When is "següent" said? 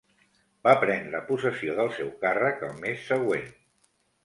3.13-3.49